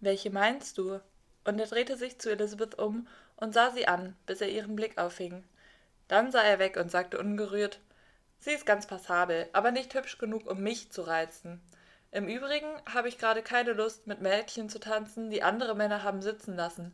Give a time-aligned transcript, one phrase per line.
[0.00, 1.00] Welche meinst du?
[1.44, 4.98] Und er drehte sich zu Elizabeth um und sah sie an, bis er ihren Blick
[4.98, 5.44] auffing.
[6.08, 7.80] Dann sah er weg und sagte ungerührt
[8.42, 11.60] Sie ist ganz passabel, aber nicht hübsch genug, um mich zu reizen.
[12.10, 16.22] Im Übrigen habe ich gerade keine Lust, mit Mädchen zu tanzen, die andere Männer haben
[16.22, 16.92] sitzen lassen.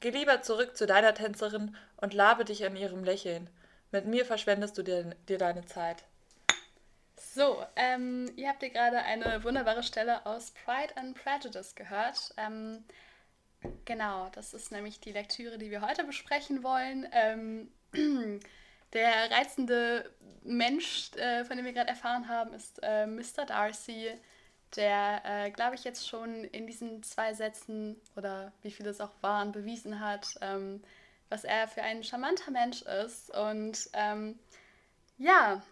[0.00, 3.48] Geh lieber zurück zu deiner Tänzerin und labe dich an ihrem Lächeln.
[3.90, 6.04] Mit mir verschwendest du dir, dir deine Zeit.
[7.34, 12.34] So, ähm, ihr habt hier gerade eine wunderbare Stelle aus Pride and Prejudice gehört.
[12.36, 12.84] Ähm,
[13.86, 17.08] genau, das ist nämlich die Lektüre, die wir heute besprechen wollen.
[17.10, 17.72] Ähm,
[18.92, 23.46] der reizende Mensch, äh, von dem wir gerade erfahren haben, ist äh, Mr.
[23.46, 24.10] Darcy,
[24.76, 29.12] der, äh, glaube ich, jetzt schon in diesen zwei Sätzen oder wie viele es auch
[29.22, 30.84] waren, bewiesen hat, ähm,
[31.30, 33.34] was er für ein charmanter Mensch ist.
[33.34, 34.38] Und ähm,
[35.16, 35.62] ja,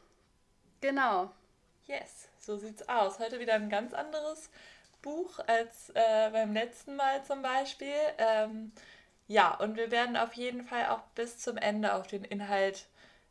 [0.80, 1.30] genau.
[1.90, 3.18] Yes, so sieht's aus.
[3.18, 4.48] Heute wieder ein ganz anderes
[5.02, 7.96] Buch als äh, beim letzten Mal zum Beispiel.
[8.16, 8.70] Ähm,
[9.26, 12.86] ja, und wir werden auf jeden Fall auch bis zum Ende auf den Inhalt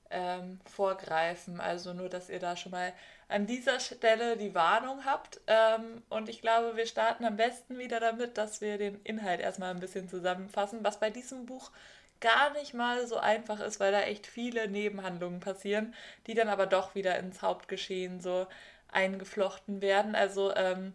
[0.10, 1.62] ähm, vorgreifen.
[1.62, 2.92] Also nur, dass ihr da schon mal
[3.30, 5.40] an dieser Stelle die Warnung habt.
[5.48, 9.72] Ähm, und ich glaube, wir starten am besten wieder damit, dass wir den Inhalt erstmal
[9.72, 11.72] ein bisschen zusammenfassen, was bei diesem Buch
[12.20, 15.94] gar nicht mal so einfach ist, weil da echt viele Nebenhandlungen passieren,
[16.28, 18.48] die dann aber doch wieder ins Hauptgeschehen so
[18.92, 20.16] eingeflochten werden.
[20.16, 20.94] Also ähm,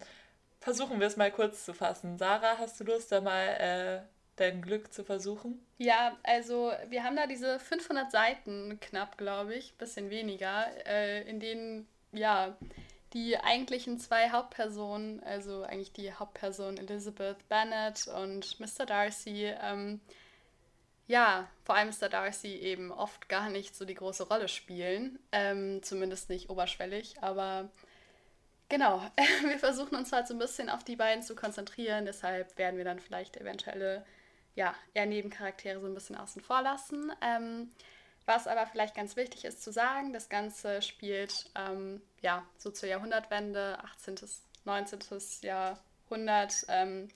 [0.60, 2.18] versuchen wir es mal kurz zu fassen.
[2.18, 4.00] Sarah, hast du Lust, da mal äh,
[4.36, 5.64] dein Glück zu versuchen?
[5.78, 11.40] Ja, also wir haben da diese 500 Seiten knapp, glaube ich, bisschen weniger, äh, in
[11.40, 12.56] denen ja
[13.12, 18.86] die eigentlichen zwei Hauptpersonen, also eigentlich die Hauptperson Elizabeth Bennet und Mr.
[18.86, 20.00] Darcy, ähm,
[21.06, 22.08] ja, vor allem Mr.
[22.08, 27.68] Darcy eben oft gar nicht so die große Rolle spielen, ähm, zumindest nicht oberschwellig, aber
[28.68, 29.02] genau,
[29.46, 32.84] wir versuchen uns halt so ein bisschen auf die beiden zu konzentrieren, deshalb werden wir
[32.84, 34.04] dann vielleicht eventuelle
[34.54, 37.12] ja, eher Nebencharaktere so ein bisschen außen vor lassen.
[37.20, 37.72] Ähm,
[38.26, 42.88] was aber vielleicht ganz wichtig ist zu sagen, das Ganze spielt ähm, ja, so zur
[42.88, 44.16] Jahrhundertwende, 18.,
[44.64, 45.00] 19.
[45.42, 47.08] Jahrhundert, ähm,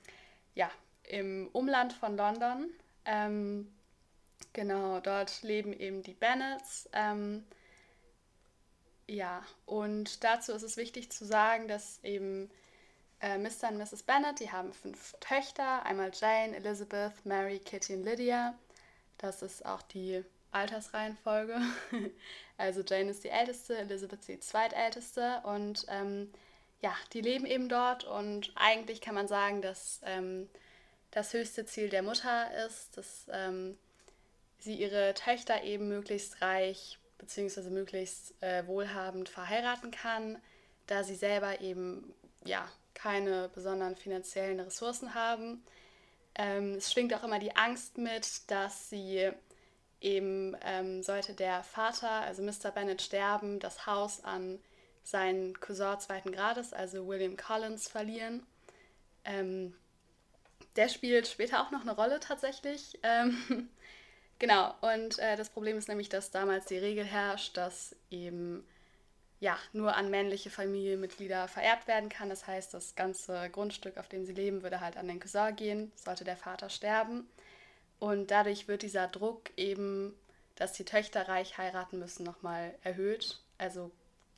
[0.55, 0.71] ja,
[1.05, 2.69] im Umland von London.
[3.07, 3.73] Ähm,
[4.53, 6.89] genau, dort leben eben die Bennets.
[6.93, 7.45] Ähm,
[9.07, 12.51] ja, und dazu ist es wichtig zu sagen, dass eben
[13.21, 13.69] äh, Mr.
[13.71, 14.03] und Mrs.
[14.03, 18.55] Bennet, die haben fünf Töchter, einmal Jane, Elizabeth, Mary, Kitty und Lydia.
[19.17, 21.61] Das ist auch die Altersreihenfolge.
[22.59, 26.33] also Jane ist die älteste, Elizabeth die zweitälteste und ähm,
[26.81, 30.49] ja, die leben eben dort und eigentlich kann man sagen, dass ähm,
[31.11, 33.77] das höchste Ziel der Mutter ist, dass ähm,
[34.59, 37.71] sie ihre Töchter eben möglichst reich bzw.
[37.71, 40.39] möglichst äh, wohlhabend verheiraten kann,
[40.87, 42.15] da sie selber eben
[42.45, 45.63] ja keine besonderen finanziellen Ressourcen haben.
[46.35, 49.31] Ähm, es schwingt auch immer die Angst mit, dass sie
[50.01, 52.71] eben, ähm, sollte der Vater, also Mr.
[52.73, 54.59] Bennet, sterben, das Haus an
[55.03, 58.47] seinen Cousin zweiten Grades, also William Collins, verlieren.
[59.25, 59.75] Ähm,
[60.77, 62.99] der spielt später auch noch eine Rolle tatsächlich.
[63.03, 63.69] Ähm,
[64.39, 68.65] genau, und äh, das Problem ist nämlich, dass damals die Regel herrscht, dass eben
[69.41, 72.29] ja, nur an männliche Familienmitglieder vererbt werden kann.
[72.29, 75.93] Das heißt, das ganze Grundstück, auf dem sie leben, würde halt an den Cousin gehen,
[75.95, 77.29] sollte der Vater sterben.
[78.01, 80.15] Und dadurch wird dieser Druck eben,
[80.57, 83.41] dass die Töchter reich heiraten müssen, nochmal erhöht.
[83.59, 83.91] Also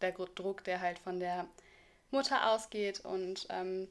[0.03, 1.47] der Druck, der halt von der
[2.11, 3.88] Mutter ausgeht und ähm,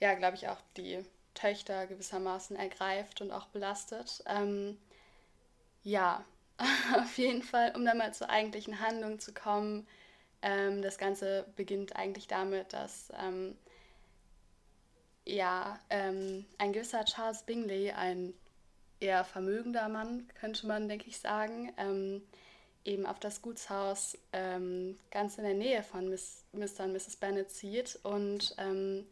[0.00, 1.04] ja, glaube ich, auch die
[1.34, 4.22] Töchter gewissermaßen ergreift und auch belastet.
[4.26, 4.78] Ähm,
[5.86, 6.24] ja,
[6.96, 9.86] auf jeden Fall, um dann mal zur eigentlichen Handlung zu kommen,
[10.42, 13.56] ähm, das Ganze beginnt eigentlich damit, dass ähm,
[15.24, 18.34] ja, ähm, ein gewisser Charles Bingley, ein
[18.98, 22.22] eher vermögender Mann, könnte man, denke ich, sagen, ähm,
[22.84, 26.84] eben auf das Gutshaus ähm, ganz in der Nähe von Miss, Mr.
[26.84, 27.16] und Mrs.
[27.16, 29.06] Bennet zieht und ähm,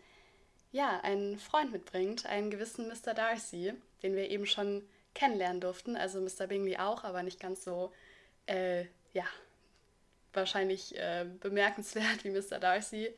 [0.72, 3.14] ja, einen Freund mitbringt, einen gewissen Mr.
[3.14, 4.82] Darcy, den wir eben schon
[5.14, 5.96] kennenlernen durften.
[5.96, 6.46] Also Mr.
[6.46, 7.92] Bingley auch, aber nicht ganz so,
[8.46, 8.82] äh,
[9.12, 9.24] ja,
[10.32, 12.58] wahrscheinlich äh, bemerkenswert wie Mr.
[12.58, 13.14] Darcy.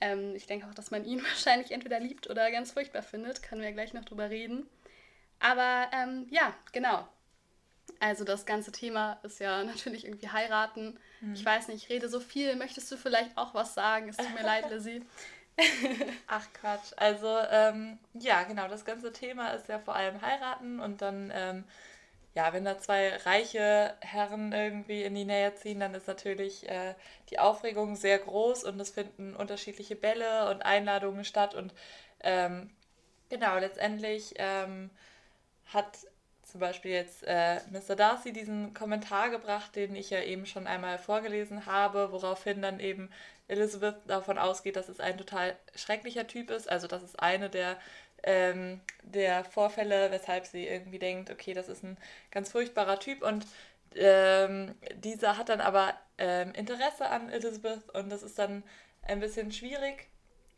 [0.00, 3.42] Ähm, ich denke auch, dass man ihn wahrscheinlich entweder liebt oder ganz furchtbar findet.
[3.42, 4.68] Können wir ja gleich noch drüber reden.
[5.38, 7.08] Aber ähm, ja, genau.
[7.98, 10.98] Also das ganze Thema ist ja natürlich irgendwie heiraten.
[11.20, 11.34] Mhm.
[11.34, 12.56] Ich weiß nicht, ich rede so viel.
[12.56, 14.08] Möchtest du vielleicht auch was sagen?
[14.08, 15.02] Es tut mir leid, Lizzie.
[16.26, 16.92] Ach Quatsch.
[16.96, 21.64] Also ähm, ja, genau, das ganze Thema ist ja vor allem heiraten und dann ähm,
[22.34, 26.94] ja, wenn da zwei reiche Herren irgendwie in die Nähe ziehen, dann ist natürlich äh,
[27.30, 31.74] die Aufregung sehr groß und es finden unterschiedliche Bälle und Einladungen statt und
[32.22, 32.70] ähm,
[33.30, 34.90] Genau, letztendlich ähm,
[35.66, 35.98] hat
[36.42, 37.94] zum Beispiel jetzt äh, Mr.
[37.96, 43.10] Darcy diesen Kommentar gebracht, den ich ja eben schon einmal vorgelesen habe, woraufhin dann eben
[43.50, 46.70] Elizabeth davon ausgeht, dass es ein total schrecklicher Typ ist.
[46.70, 47.78] Also das ist eine der,
[48.22, 51.96] ähm, der Vorfälle, weshalb sie irgendwie denkt, okay, das ist ein
[52.30, 53.46] ganz furchtbarer Typ und
[53.94, 58.62] ähm, dieser hat dann aber ähm, Interesse an Elizabeth und das ist dann
[59.02, 60.08] ein bisschen schwierig.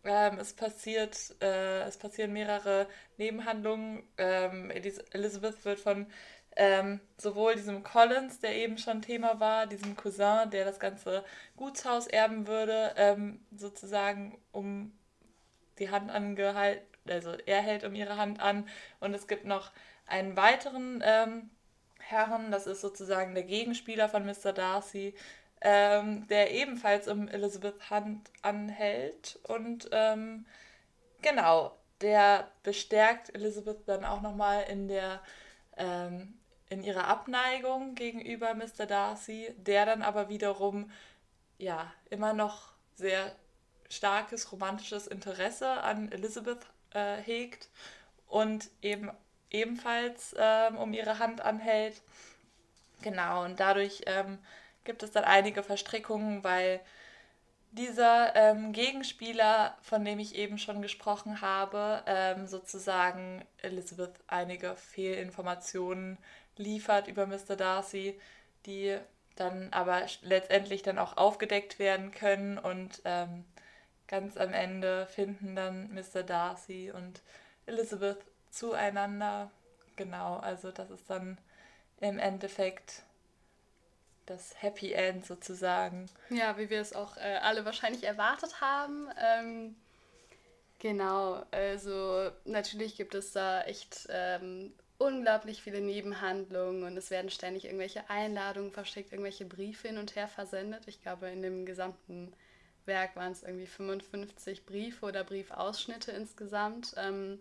[0.05, 4.03] Ähm, es, passiert, äh, es passieren mehrere Nebenhandlungen.
[4.19, 6.07] Ähm, Elizabeth wird von
[6.57, 11.25] ähm, sowohl diesem Collins, der eben schon Thema war, diesem Cousin, der das ganze
[11.57, 14.93] Gutshaus erben würde, ähm, sozusagen um
[15.79, 18.69] die Hand angehalten, also er hält um ihre Hand an.
[19.01, 19.71] Und es gibt noch
[20.07, 21.51] einen weiteren ähm,
[21.99, 24.53] Herren, das ist sozusagen der Gegenspieler von Mr.
[24.53, 25.15] Darcy,
[25.61, 29.39] ähm, der ebenfalls um Elizabeth Hand anhält.
[29.45, 30.47] Und ähm,
[31.23, 35.21] genau, der bestärkt Elizabeth dann auch nochmal in der
[35.77, 36.35] ähm,
[36.73, 38.87] in ihrer Abneigung gegenüber Mr.
[38.87, 40.91] Darcy, der dann aber wiederum
[41.59, 43.37] ja immer noch sehr
[43.91, 47.69] starkes romantisches Interesse an Elizabeth äh, hegt
[48.27, 49.11] und eben
[49.51, 52.01] ebenfalls ähm, um ihre Hand anhält.
[53.03, 54.39] Genau, und dadurch ähm,
[54.85, 56.81] gibt es dann einige Verstrickungen, weil
[57.73, 66.17] dieser ähm, Gegenspieler, von dem ich eben schon gesprochen habe, ähm, sozusagen Elizabeth einige Fehlinformationen
[66.57, 67.57] liefert über Mr.
[67.57, 68.19] Darcy,
[68.67, 68.99] die
[69.37, 73.45] dann aber letztendlich dann auch aufgedeckt werden können und ähm,
[74.07, 76.23] ganz am Ende finden dann Mr.
[76.23, 77.23] Darcy und
[77.67, 78.19] Elizabeth
[78.51, 79.51] zueinander.
[79.97, 81.39] Genau, also das ist dann
[82.01, 83.03] im Endeffekt
[84.27, 86.09] das Happy End sozusagen.
[86.31, 89.09] Ja, wie wir es auch äh, alle wahrscheinlich erwartet haben.
[89.19, 89.77] Ähm,
[90.79, 94.73] genau, also natürlich gibt es da echt ähm,
[95.03, 100.29] unglaublich viele Nebenhandlungen und es werden ständig irgendwelche Einladungen verschickt, irgendwelche Briefe hin und her
[100.29, 100.87] versendet.
[100.87, 102.33] Ich glaube, in dem gesamten
[102.87, 106.95] Werk waren es irgendwie 55 Briefe oder Briefausschnitte insgesamt.
[106.97, 107.41] Ähm,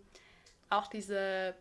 [0.70, 1.54] auch diese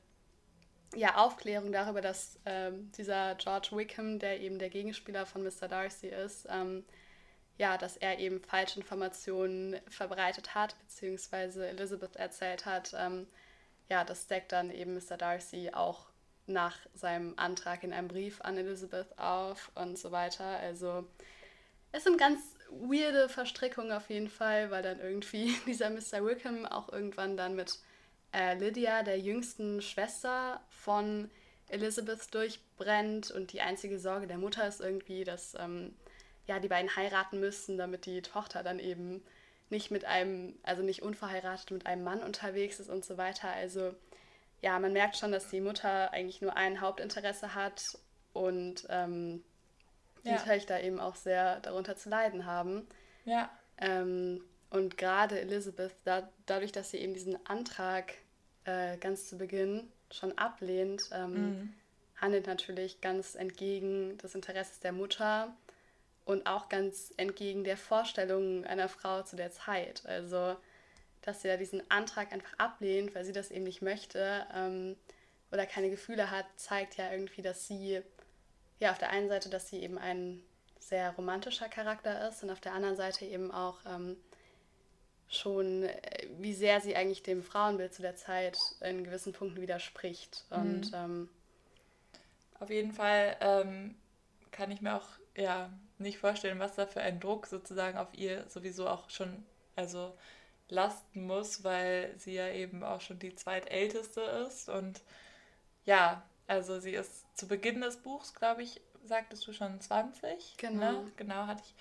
[0.95, 5.67] ja, Aufklärung darüber, dass ähm, dieser George Wickham, der eben der Gegenspieler von Mr.
[5.67, 6.83] Darcy ist, ähm,
[7.57, 13.27] ja, dass er eben falsche Informationen verbreitet hat, beziehungsweise Elizabeth erzählt hat, ähm,
[13.91, 15.17] ja, das deckt dann eben Mr.
[15.17, 16.05] Darcy auch
[16.47, 20.45] nach seinem Antrag in einem Brief an Elizabeth auf und so weiter.
[20.45, 21.05] Also
[21.91, 22.39] es sind ganz
[22.69, 26.25] weirde Verstrickungen auf jeden Fall, weil dann irgendwie dieser Mr.
[26.25, 27.79] Wickham auch irgendwann dann mit
[28.33, 31.29] äh, Lydia, der jüngsten Schwester von
[31.67, 35.93] Elizabeth, durchbrennt und die einzige Sorge der Mutter ist irgendwie, dass ähm,
[36.47, 39.21] ja, die beiden heiraten müssen, damit die Tochter dann eben
[39.71, 43.49] nicht mit einem, also nicht unverheiratet mit einem Mann unterwegs ist und so weiter.
[43.49, 43.93] Also
[44.61, 47.97] ja, man merkt schon, dass die Mutter eigentlich nur ein Hauptinteresse hat
[48.33, 49.43] und ähm,
[50.23, 50.37] die ja.
[50.37, 52.87] Töchter eben auch sehr darunter zu leiden haben.
[53.25, 53.49] Ja.
[53.77, 58.13] Ähm, und gerade Elizabeth, da, dadurch, dass sie eben diesen Antrag
[58.65, 61.73] äh, ganz zu Beginn schon ablehnt, ähm, mhm.
[62.17, 65.53] handelt natürlich ganz entgegen des Interesses der Mutter
[66.25, 70.05] und auch ganz entgegen der Vorstellungen einer Frau zu der Zeit.
[70.05, 70.55] Also,
[71.21, 74.95] dass sie da diesen Antrag einfach ablehnt, weil sie das eben nicht möchte ähm,
[75.51, 78.01] oder keine Gefühle hat, zeigt ja irgendwie, dass sie,
[78.79, 80.41] ja, auf der einen Seite, dass sie eben ein
[80.79, 84.17] sehr romantischer Charakter ist und auf der anderen Seite eben auch ähm,
[85.29, 90.45] schon, äh, wie sehr sie eigentlich dem Frauenbild zu der Zeit in gewissen Punkten widerspricht.
[90.49, 90.97] Und mhm.
[90.97, 91.29] ähm,
[92.59, 93.95] auf jeden Fall ähm,
[94.51, 98.45] kann ich mir auch ja nicht vorstellen, was da für ein Druck sozusagen auf ihr
[98.49, 100.13] sowieso auch schon also
[100.69, 105.01] lasten muss, weil sie ja eben auch schon die zweitälteste ist und
[105.85, 110.57] ja, also sie ist zu Beginn des Buchs, glaube ich, sagtest du schon 20.
[110.57, 110.91] Genau.
[110.91, 111.11] Ne?
[111.17, 111.73] Genau, hatte ich.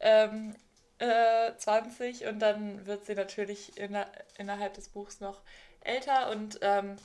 [0.00, 0.54] Ähm,
[0.98, 4.06] äh, 20 und dann wird sie natürlich inner,
[4.38, 5.40] innerhalb des Buchs noch
[5.80, 6.96] älter und ähm,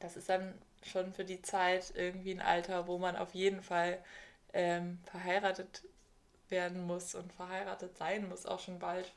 [0.00, 3.98] das ist dann schon für die Zeit irgendwie ein Alter, wo man auf jeden Fall
[4.54, 5.84] ähm, verheiratet
[6.48, 9.12] werden muss und verheiratet sein muss, auch schon bald.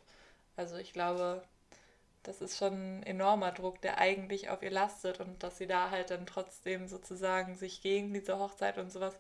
[0.57, 1.43] Also ich glaube,
[2.23, 5.91] das ist schon ein enormer Druck, der eigentlich auf ihr lastet und dass sie da
[5.91, 9.15] halt dann trotzdem sozusagen sich gegen diese Hochzeit und sowas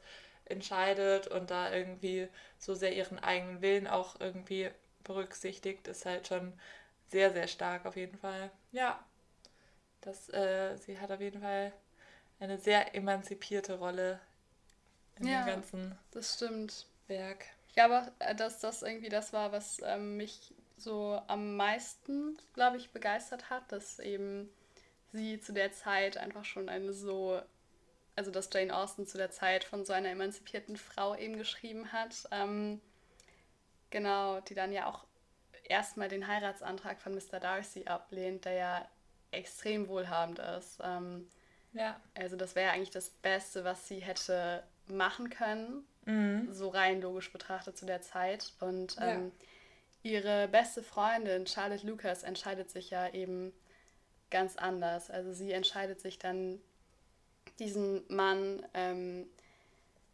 [0.45, 2.27] entscheidet und da irgendwie
[2.59, 4.69] so sehr ihren eigenen Willen auch irgendwie
[5.03, 6.53] berücksichtigt, ist halt schon
[7.09, 8.51] sehr, sehr stark auf jeden Fall.
[8.71, 8.99] Ja,
[10.01, 11.71] das, äh, sie hat auf jeden Fall
[12.39, 14.19] eine sehr emanzipierte Rolle
[15.19, 16.85] in ja, dem ganzen das stimmt.
[17.07, 17.45] Werk.
[17.69, 22.77] Ich glaube, äh, dass das irgendwie das war, was ähm, mich so am meisten, glaube
[22.77, 24.49] ich, begeistert hat, dass eben
[25.11, 27.41] sie zu der Zeit einfach schon eine so,
[28.15, 32.27] also dass Jane Austen zu der Zeit von so einer emanzipierten Frau eben geschrieben hat.
[32.31, 32.81] Ähm,
[33.89, 35.05] genau, die dann ja auch
[35.63, 37.39] erstmal den Heiratsantrag von Mr.
[37.39, 38.89] Darcy ablehnt, der ja
[39.31, 40.79] extrem wohlhabend ist.
[40.83, 41.27] Ähm,
[41.73, 41.99] ja.
[42.15, 46.51] Also das wäre eigentlich das Beste, was sie hätte machen können, mhm.
[46.51, 48.53] so rein logisch betrachtet zu der Zeit.
[48.59, 49.31] Und ähm,
[50.03, 50.11] ja.
[50.11, 53.53] ihre beste Freundin, Charlotte Lucas, entscheidet sich ja eben
[54.29, 55.09] ganz anders.
[55.09, 56.59] Also sie entscheidet sich dann,
[57.59, 59.27] diesen Mann, ähm,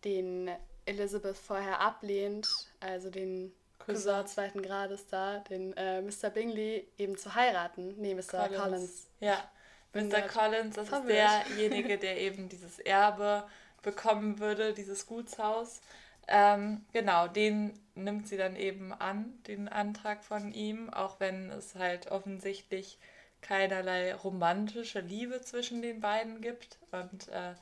[0.03, 0.49] den
[0.85, 2.47] Elizabeth vorher ablehnt,
[2.79, 6.29] also den Cousin zweiten Grades da, den äh, Mr.
[6.29, 7.95] Bingley eben zu heiraten.
[7.97, 8.47] Nee, Mr.
[8.47, 8.57] Collins.
[8.61, 9.07] Collins.
[9.19, 9.51] Ja,
[9.93, 10.21] Mr.
[10.21, 13.47] Collins, das ist derjenige, der eben dieses Erbe
[13.83, 15.81] bekommen würde, dieses Gutshaus.
[16.27, 21.75] Ähm, genau, den nimmt sie dann eben an, den Antrag von ihm, auch wenn es
[21.75, 22.97] halt offensichtlich
[23.41, 26.79] keinerlei romantische Liebe zwischen den beiden gibt.
[26.91, 27.53] Und äh,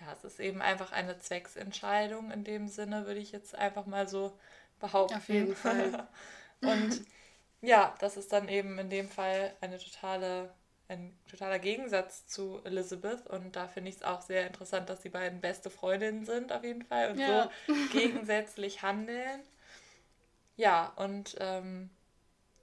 [0.00, 4.08] ja, es ist eben einfach eine Zwecksentscheidung in dem Sinne, würde ich jetzt einfach mal
[4.08, 4.38] so
[4.78, 5.16] behaupten.
[5.16, 6.06] Auf jeden Fall.
[6.60, 7.02] Und
[7.60, 10.52] ja, das ist dann eben in dem Fall eine totale,
[10.88, 13.26] ein totaler Gegensatz zu Elizabeth.
[13.26, 16.64] Und da finde ich es auch sehr interessant, dass die beiden beste Freundinnen sind, auf
[16.64, 17.50] jeden Fall, und ja.
[17.66, 19.42] so gegensätzlich handeln.
[20.56, 21.90] Ja, und ähm,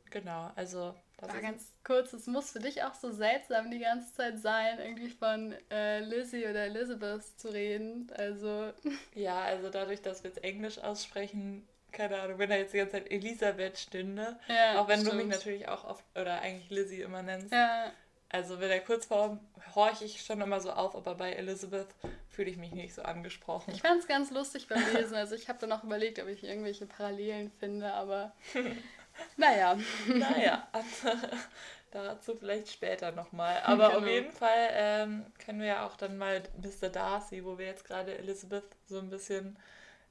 [0.09, 0.95] genau, also.
[1.17, 4.77] Das War ganz kurz, es muss für dich auch so seltsam die ganze Zeit sein,
[4.79, 8.11] irgendwie von äh, Lizzie oder Elizabeth zu reden.
[8.17, 8.73] Also.
[9.15, 12.93] Ja, also dadurch, dass wir jetzt Englisch aussprechen, keine Ahnung, wenn da jetzt die ganze
[12.93, 15.13] Zeit Elisabeth stünde, ja, auch wenn stimmt.
[15.13, 17.53] du mich natürlich auch oft, oder eigentlich Lizzie immer nennst.
[17.53, 17.91] Ja.
[18.33, 19.39] Also bei der Kurzform
[19.75, 21.87] horche ich schon immer so auf, aber bei Elizabeth
[22.29, 23.71] fühle ich mich nicht so angesprochen.
[23.71, 25.13] Ich fand es ganz lustig beim Lesen.
[25.13, 28.31] Also ich habe dann auch überlegt, ob ich irgendwelche Parallelen finde, aber
[29.37, 29.77] naja.
[30.07, 30.67] naja,
[31.91, 33.61] dazu vielleicht später nochmal.
[33.65, 33.99] Aber genau.
[33.99, 36.89] auf jeden Fall ähm, können wir ja auch dann mal Mr.
[36.89, 39.57] Darcy, wo wir jetzt gerade Elizabeth so ein bisschen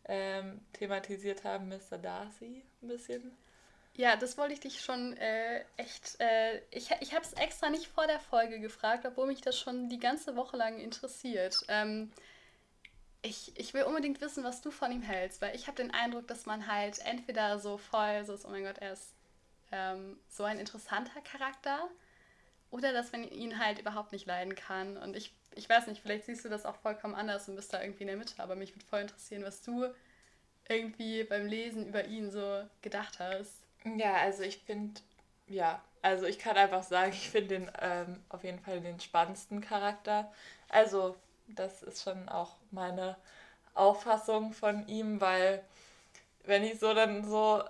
[0.04, 1.98] ähm, thematisiert haben, Mr.
[1.98, 3.36] Darcy ein bisschen.
[3.94, 6.18] Ja, das wollte ich dich schon äh, echt.
[6.20, 9.88] Äh, ich ich habe es extra nicht vor der Folge gefragt, obwohl mich das schon
[9.88, 11.56] die ganze Woche lang interessiert.
[11.68, 12.11] Ähm,
[13.22, 16.26] ich, ich will unbedingt wissen, was du von ihm hältst, weil ich habe den Eindruck,
[16.26, 19.14] dass man halt entweder so voll so ist, oh mein Gott, er ist
[19.70, 21.88] ähm, so ein interessanter Charakter,
[22.70, 24.96] oder dass man ihn halt überhaupt nicht leiden kann.
[24.96, 27.82] Und ich ich weiß nicht, vielleicht siehst du das auch vollkommen anders und bist da
[27.82, 29.87] irgendwie in der Mitte, aber mich würde voll interessieren, was du
[30.68, 33.62] irgendwie beim Lesen über ihn so gedacht hast.
[33.84, 35.00] Ja, also ich finde,
[35.48, 39.60] ja, also ich kann einfach sagen, ich finde den ähm, auf jeden Fall den spannendsten
[39.60, 40.32] Charakter.
[40.68, 41.16] Also
[41.48, 43.16] das ist schon auch meine
[43.74, 45.62] Auffassung von ihm, weil
[46.44, 47.62] wenn ich so dann so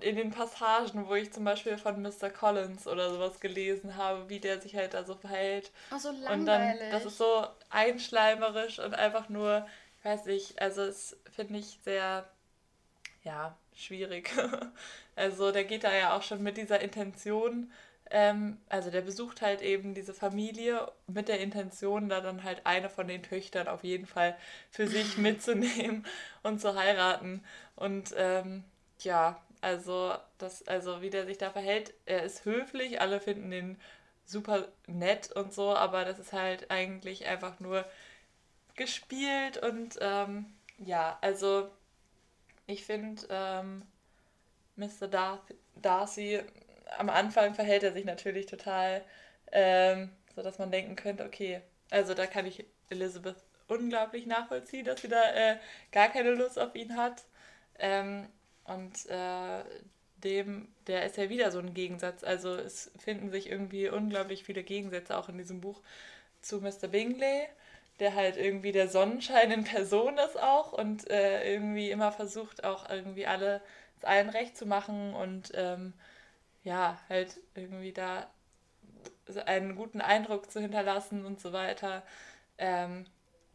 [0.00, 2.30] in den Passagen, wo ich zum Beispiel von Mr.
[2.30, 5.70] Collins oder sowas gelesen habe, wie der sich halt da so verhält.
[5.92, 6.40] Oh, so langweilig.
[6.40, 9.66] Und dann, das ist so einschleimerisch und einfach nur,
[9.98, 12.28] ich weiß nicht, also es finde ich sehr,
[13.24, 14.30] ja, schwierig.
[15.16, 17.70] also der geht da ja auch schon mit dieser Intention,
[18.10, 22.88] ähm, also der besucht halt eben diese Familie mit der Intention, da dann halt eine
[22.88, 24.36] von den Töchtern auf jeden Fall
[24.70, 26.06] für sich mitzunehmen
[26.42, 27.44] und zu heiraten.
[27.76, 28.64] Und ähm,
[29.00, 33.80] ja, also, das, also wie der sich da verhält, er ist höflich, alle finden ihn
[34.24, 37.84] super nett und so, aber das ist halt eigentlich einfach nur
[38.76, 40.46] gespielt und ähm,
[40.78, 41.68] ja, also
[42.68, 43.82] ich finde ähm,
[44.76, 45.08] Mr.
[45.08, 45.44] Dar
[45.74, 46.40] Darcy
[46.96, 49.02] am Anfang verhält er sich natürlich total,
[49.52, 51.60] ähm, so dass man denken könnte, okay,
[51.90, 55.56] also da kann ich Elizabeth unglaublich nachvollziehen, dass sie da äh,
[55.92, 57.24] gar keine Lust auf ihn hat.
[57.78, 58.28] Ähm,
[58.64, 59.64] und äh,
[60.24, 62.24] dem, der ist ja wieder so ein Gegensatz.
[62.24, 65.80] Also es finden sich irgendwie unglaublich viele Gegensätze auch in diesem Buch
[66.40, 66.88] zu Mr.
[66.88, 67.46] Bingley,
[68.00, 72.88] der halt irgendwie der Sonnenschein in Person ist auch und äh, irgendwie immer versucht, auch
[72.88, 73.60] irgendwie alle
[74.02, 75.92] allen recht zu machen und ähm,
[76.62, 78.28] ja, halt irgendwie da
[79.46, 82.02] einen guten Eindruck zu hinterlassen und so weiter.
[82.58, 83.06] Ähm,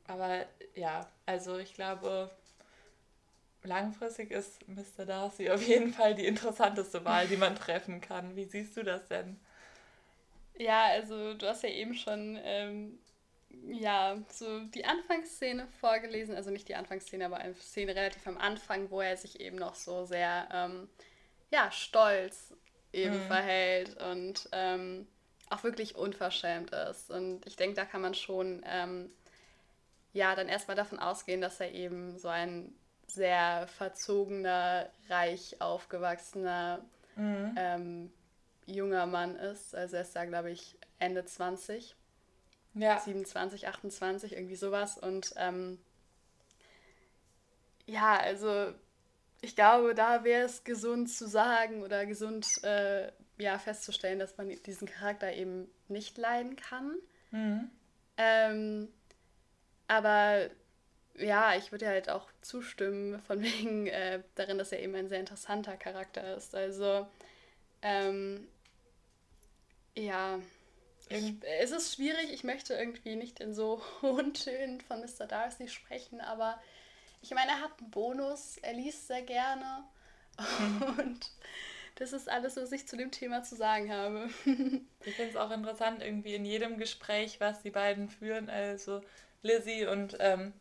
[0.07, 0.45] aber
[0.75, 2.29] ja, also ich glaube,
[3.63, 5.05] langfristig ist Mr.
[5.05, 8.35] Darcy auf jeden Fall die interessanteste Wahl, die man treffen kann.
[8.35, 9.39] Wie siehst du das denn?
[10.55, 12.99] Ja, also du hast ja eben schon ähm,
[13.67, 18.89] ja, so die Anfangsszene vorgelesen, also nicht die Anfangsszene, aber eine Szene relativ am Anfang,
[18.91, 20.89] wo er sich eben noch so sehr ähm,
[21.51, 22.53] ja, stolz
[22.91, 23.27] eben mhm.
[23.27, 25.07] verhält und ähm,
[25.49, 27.09] auch wirklich unverschämt ist.
[27.09, 29.11] Und ich denke, da kann man schon ähm,
[30.13, 32.73] ja dann erstmal davon ausgehen, dass er eben so ein
[33.07, 36.83] sehr verzogener, reich aufgewachsener
[37.15, 37.55] mhm.
[37.57, 38.13] ähm,
[38.65, 39.75] junger Mann ist.
[39.75, 41.95] Also er ist da, glaube ich, Ende 20.
[42.73, 42.99] ja.
[42.99, 44.97] 27, 28, irgendwie sowas.
[44.97, 45.79] Und ähm,
[47.85, 48.73] ja, also
[49.41, 54.49] ich glaube, da wäre es gesund zu sagen oder gesund äh, ja, festzustellen, dass man
[54.63, 56.95] diesen Charakter eben nicht leiden kann.
[57.31, 57.69] Mhm.
[58.17, 58.87] Ähm,
[59.87, 60.49] aber
[61.17, 65.19] ja, ich würde halt auch zustimmen, von wegen äh, darin, dass er eben ein sehr
[65.19, 66.55] interessanter Charakter ist.
[66.55, 67.07] Also,
[67.81, 68.47] ähm,
[69.95, 70.39] ja,
[71.09, 72.31] ich, es ist schwierig.
[72.31, 75.27] Ich möchte irgendwie nicht in so hohen Tönen von Mr.
[75.27, 76.61] Darcy sprechen, aber
[77.21, 79.83] ich meine, er hat einen Bonus, er liest sehr gerne
[80.97, 81.31] und
[81.95, 84.29] das ist alles, was ich zu dem Thema zu sagen habe.
[84.45, 89.01] ich finde es auch interessant, irgendwie in jedem Gespräch, was die beiden führen, also
[89.41, 90.53] Lizzie und ähm,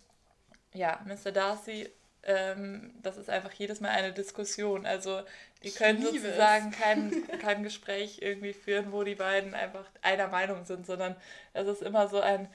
[0.75, 1.33] ja, Mr.
[1.33, 1.91] Darcy,
[2.25, 4.87] ähm, das ist einfach jedes Mal eine Diskussion.
[4.87, 5.23] Also
[5.63, 10.87] die können sozusagen kein, kein Gespräch irgendwie führen, wo die beiden einfach einer Meinung sind,
[10.87, 11.17] sondern
[11.53, 12.49] es ist immer so ein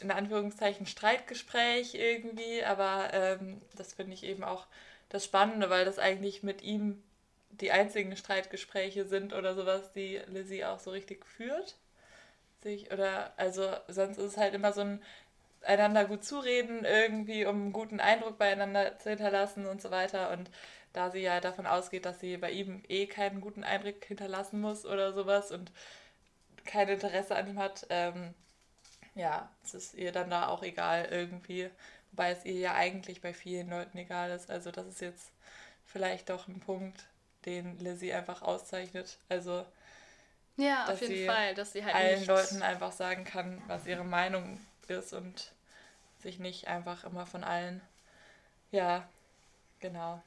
[0.00, 4.66] in Anführungszeichen Streitgespräch irgendwie, aber ähm, das finde ich eben auch
[5.08, 7.02] das Spannende, weil das eigentlich mit ihm
[7.50, 11.76] die einzigen Streitgespräche sind oder sowas, die Lizzie auch so richtig führt.
[12.62, 15.02] Sich, oder also sonst ist es halt immer so ein
[15.66, 20.30] einander gut zureden, irgendwie, um einen guten Eindruck beieinander zu hinterlassen und so weiter.
[20.30, 20.50] Und
[20.92, 24.86] da sie ja davon ausgeht, dass sie bei ihm eh keinen guten Eindruck hinterlassen muss
[24.86, 25.72] oder sowas und
[26.64, 28.34] kein Interesse an ihm hat, ähm,
[29.14, 31.70] ja, es ist ihr dann da auch egal irgendwie.
[32.12, 34.50] Wobei es ihr ja eigentlich bei vielen Leuten egal ist.
[34.50, 35.32] Also das ist jetzt
[35.84, 37.06] vielleicht doch ein Punkt,
[37.44, 39.18] den Lizzie einfach auszeichnet.
[39.28, 39.64] Also
[40.56, 42.26] ja, auf jeden Fall, dass sie halt allen.
[42.26, 44.58] Leuten einfach sagen kann, was ihre Meinung
[44.88, 45.52] ist und
[46.26, 47.80] sich nicht einfach immer von allen,
[48.72, 49.08] ja,
[49.78, 50.20] genau,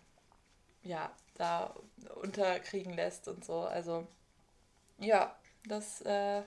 [0.81, 1.75] ja, da
[2.21, 3.59] unterkriegen lässt und so.
[3.61, 4.07] Also
[4.97, 6.41] ja, das äh,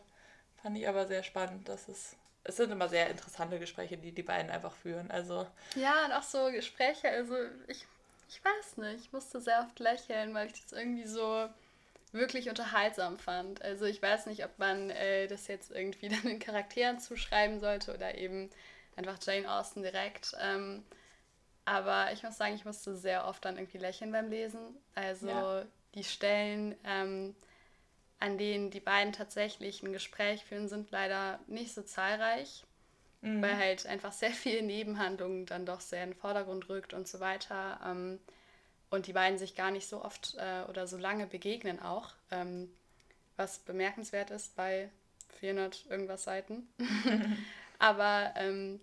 [0.63, 4.25] fand ich aber sehr spannend, dass es es sind immer sehr interessante Gespräche, die die
[4.25, 5.11] beiden einfach führen.
[5.13, 7.37] Also ja, und auch so Gespräche, also
[7.69, 7.87] ich,
[8.29, 11.49] ich weiß nicht, ich musste sehr oft lächeln, weil ich das irgendwie so
[12.11, 13.63] wirklich unterhaltsam fand.
[13.63, 17.95] Also ich weiß nicht, ob man äh, das jetzt irgendwie dann den Charakteren zuschreiben sollte
[17.95, 18.51] oder eben
[18.97, 20.35] einfach Jane Austen direkt.
[20.41, 20.85] Ähm,
[21.65, 24.61] aber ich muss sagen, ich musste sehr oft dann irgendwie lächeln beim Lesen.
[24.95, 25.65] Also ja.
[25.95, 27.35] die Stellen, ähm,
[28.19, 32.65] an denen die beiden tatsächlich ein Gespräch führen, sind leider nicht so zahlreich,
[33.21, 33.43] mhm.
[33.43, 37.21] weil halt einfach sehr viel Nebenhandlungen dann doch sehr in den Vordergrund rückt und so
[37.21, 37.81] weiter.
[37.85, 38.19] Ähm,
[38.91, 42.71] und die beiden sich gar nicht so oft äh, oder so lange begegnen auch, ähm,
[43.37, 44.91] was bemerkenswert ist bei
[45.41, 46.69] 400 irgendwas Seiten.
[47.83, 48.79] Aber ähm,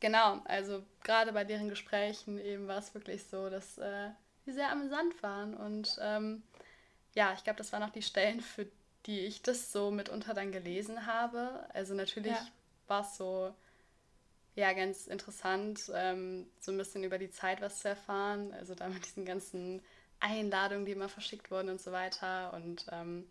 [0.00, 4.08] genau, also gerade bei deren Gesprächen eben war es wirklich so, dass äh,
[4.46, 6.42] die sehr amüsant waren und ähm,
[7.12, 8.66] ja, ich glaube, das waren auch die Stellen, für
[9.04, 11.66] die ich das so mitunter dann gelesen habe.
[11.74, 12.48] Also natürlich ja.
[12.86, 13.54] war es so,
[14.54, 18.54] ja, ganz interessant, ähm, so ein bisschen über die Zeit was zu erfahren.
[18.54, 19.82] Also da mit diesen ganzen
[20.20, 22.54] Einladungen, die immer verschickt wurden und so weiter.
[22.54, 23.26] Und ähm,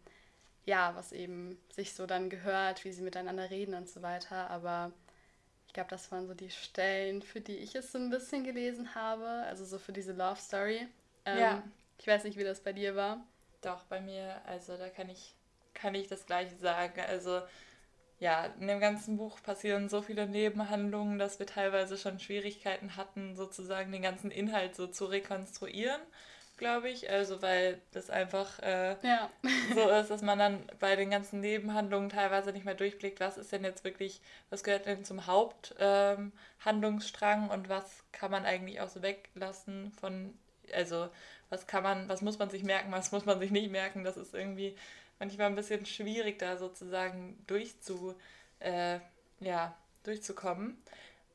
[0.67, 4.49] ja, was eben sich so dann gehört, wie sie miteinander reden und so weiter.
[4.49, 4.91] Aber
[5.65, 8.93] ich glaube, das waren so die Stellen, für die ich es so ein bisschen gelesen
[8.93, 9.27] habe.
[9.47, 10.86] Also so für diese Love Story.
[11.25, 11.63] Ähm, ja.
[11.97, 13.25] Ich weiß nicht, wie das bei dir war.
[13.62, 15.34] Doch, bei mir, also da kann ich,
[15.73, 16.99] kann ich das gleiche sagen.
[16.99, 17.41] Also
[18.19, 23.38] ja, in dem ganzen Buch passieren so viele Nebenhandlungen, dass wir teilweise schon Schwierigkeiten hatten,
[23.38, 26.01] sozusagen den ganzen Inhalt so zu rekonstruieren,
[26.58, 27.10] glaube ich.
[27.10, 29.30] Also weil das einfach äh, ja.
[29.74, 33.52] so ist, dass man dann bei den ganzen Nebenhandlungen teilweise nicht mehr durchblickt, was ist
[33.52, 38.89] denn jetzt wirklich, was gehört denn zum Haupthandlungsstrang ähm, und was kann man eigentlich auch
[38.89, 40.34] so weglassen von,
[40.74, 41.10] also
[41.50, 44.04] was kann man, was muss man sich merken, was muss man sich nicht merken.
[44.04, 44.76] Das ist irgendwie
[45.20, 48.15] manchmal ein bisschen schwierig, da sozusagen durchzu,
[48.60, 49.00] äh,
[49.39, 50.78] ja, durchzukommen.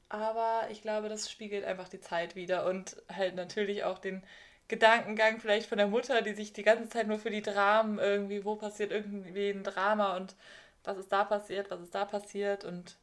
[0.08, 4.22] Aber ich glaube, das spiegelt einfach die Zeit wieder und halt natürlich auch den
[4.68, 8.44] Gedankengang vielleicht von der Mutter, die sich die ganze Zeit nur für die Dramen irgendwie,
[8.44, 10.34] wo passiert irgendwie ein Drama und
[10.84, 12.96] was ist da passiert, was ist da passiert und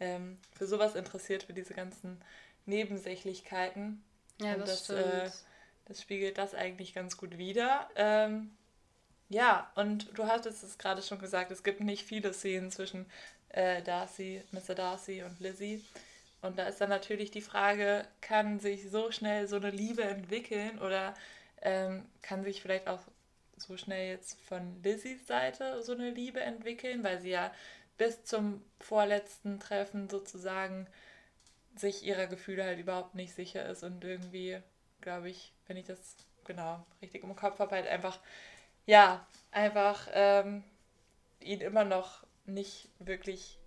[0.00, 2.20] ähm, für sowas interessiert, für diese ganzen
[2.66, 4.02] Nebensächlichkeiten.
[4.40, 5.30] Ja, und das, das äh,
[5.86, 7.88] das spiegelt das eigentlich ganz gut wider.
[7.94, 8.50] Ähm,
[9.28, 13.06] ja, und du hattest es gerade schon gesagt, es gibt nicht viele Szenen zwischen
[13.50, 14.74] äh, Darcy, Mr.
[14.74, 15.82] Darcy und Lizzie.
[16.46, 20.78] Und da ist dann natürlich die Frage, kann sich so schnell so eine Liebe entwickeln
[20.78, 21.14] oder
[21.62, 23.00] ähm, kann sich vielleicht auch
[23.56, 27.52] so schnell jetzt von Lizzies Seite so eine Liebe entwickeln, weil sie ja
[27.98, 30.86] bis zum vorletzten Treffen sozusagen
[31.74, 34.58] sich ihrer Gefühle halt überhaupt nicht sicher ist und irgendwie,
[35.00, 38.18] glaube ich, wenn ich das genau richtig im Kopf habe, halt einfach,
[38.86, 40.62] ja, einfach ähm,
[41.40, 43.58] ihn immer noch nicht wirklich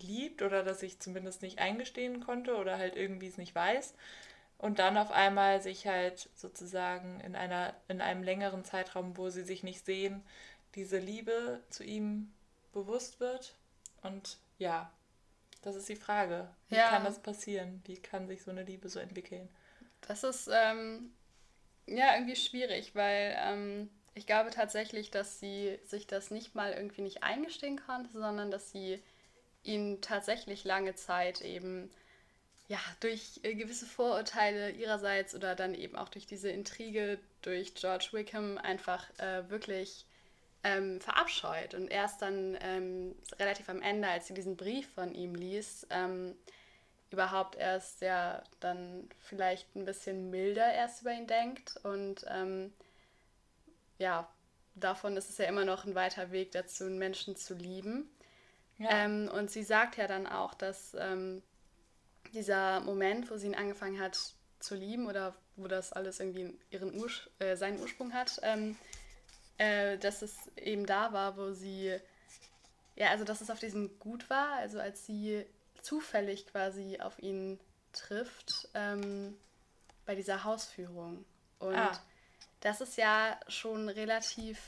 [0.00, 3.94] liebt oder das sich zumindest nicht eingestehen konnte oder halt irgendwie es nicht weiß.
[4.58, 9.42] Und dann auf einmal sich halt sozusagen in einer, in einem längeren Zeitraum, wo sie
[9.42, 10.22] sich nicht sehen,
[10.76, 12.32] diese Liebe zu ihm
[12.72, 13.54] bewusst wird.
[14.02, 14.90] Und ja,
[15.62, 16.48] das ist die Frage.
[16.68, 16.88] Wie ja.
[16.90, 17.82] kann das passieren?
[17.86, 19.48] Wie kann sich so eine Liebe so entwickeln?
[20.00, 21.12] Das ist ähm,
[21.86, 27.02] ja irgendwie schwierig, weil ähm, ich glaube tatsächlich, dass sie sich das nicht mal irgendwie
[27.02, 29.02] nicht eingestehen konnte, sondern dass sie
[29.64, 31.90] ihn tatsächlich lange Zeit eben
[32.68, 38.08] ja durch äh, gewisse Vorurteile ihrerseits oder dann eben auch durch diese Intrige durch George
[38.12, 40.06] Wickham einfach äh, wirklich
[40.64, 41.74] ähm, verabscheut.
[41.74, 46.34] Und erst dann ähm, relativ am Ende, als sie diesen Brief von ihm liest, ähm,
[47.10, 51.78] überhaupt erst ja dann vielleicht ein bisschen milder erst über ihn denkt.
[51.82, 52.72] Und ähm,
[53.98, 54.28] ja,
[54.74, 58.08] davon ist es ja immer noch ein weiter Weg dazu, einen Menschen zu lieben.
[58.82, 59.04] Ja.
[59.04, 61.42] Ähm, und sie sagt ja dann auch, dass ähm,
[62.32, 64.18] dieser Moment, wo sie ihn angefangen hat
[64.58, 68.76] zu lieben oder wo das alles irgendwie ihren Ur äh, seinen Ursprung hat, ähm,
[69.58, 71.96] äh, dass es eben da war, wo sie,
[72.96, 75.44] ja, also dass es auf diesem Gut war, also als sie
[75.82, 77.60] zufällig quasi auf ihn
[77.92, 79.36] trifft ähm,
[80.06, 81.24] bei dieser Hausführung.
[81.58, 82.00] Und ah.
[82.60, 84.58] das ist ja schon relativ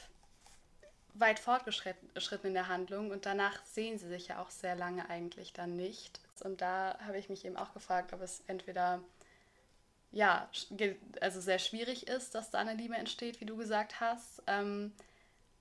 [1.14, 5.52] weit fortgeschritten in der Handlung und danach sehen sie sich ja auch sehr lange eigentlich
[5.52, 6.20] dann nicht.
[6.42, 9.00] Und da habe ich mich eben auch gefragt, ob es entweder
[10.10, 10.48] ja,
[11.20, 14.92] also sehr schwierig ist, dass da eine Liebe entsteht, wie du gesagt hast, ähm,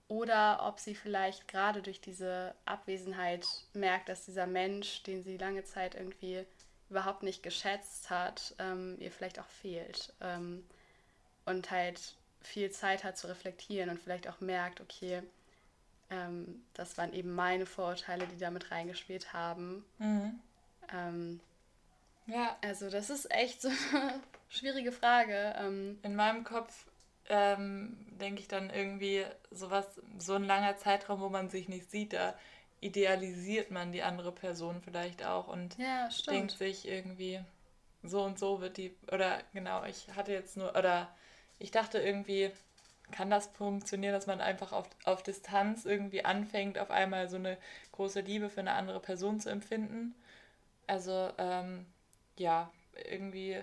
[0.08, 5.64] oder ob sie vielleicht gerade durch diese Abwesenheit merkt, dass dieser Mensch, den sie lange
[5.64, 6.46] Zeit irgendwie
[6.90, 10.64] überhaupt nicht geschätzt hat, ähm, ihr vielleicht auch fehlt ähm,
[11.46, 15.24] und halt viel Zeit hat zu reflektieren und vielleicht auch merkt, okay,
[16.14, 19.84] ähm, das waren eben meine Vorurteile, die damit reingespielt haben.
[19.98, 20.40] Mhm.
[20.94, 21.40] Ähm,
[22.28, 22.56] ja.
[22.62, 25.56] Also das ist echt so eine schwierige Frage.
[25.58, 26.86] Ähm, In meinem Kopf
[27.30, 29.86] ähm, denke ich dann irgendwie sowas,
[30.18, 32.36] so ein langer Zeitraum, wo man sich nicht sieht, da
[32.80, 37.40] idealisiert man die andere Person vielleicht auch und ja, denkt sich irgendwie,
[38.04, 41.10] so und so wird die, oder genau, ich hatte jetzt nur, oder
[41.60, 42.52] ich dachte irgendwie,
[43.14, 47.58] kann das funktionieren, dass man einfach auf, auf Distanz irgendwie anfängt, auf einmal so eine
[47.94, 50.16] große Liebe für eine andere Person zu empfinden.
[50.88, 51.86] Also ähm,
[52.38, 52.72] ja,
[53.08, 53.62] irgendwie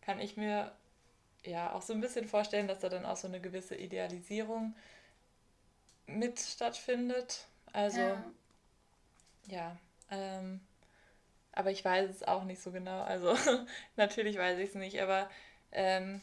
[0.00, 0.72] kann ich mir
[1.44, 4.74] ja auch so ein bisschen vorstellen, dass da dann auch so eine gewisse Idealisierung
[6.06, 7.46] mit stattfindet.
[7.72, 8.24] Also ja,
[9.46, 9.76] ja
[10.10, 10.60] ähm,
[11.52, 13.02] aber ich weiß es auch nicht so genau.
[13.02, 13.36] Also
[13.96, 15.28] natürlich weiß ich es nicht, aber
[15.72, 16.20] ähm,